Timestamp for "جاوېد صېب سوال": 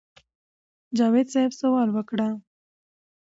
0.97-1.89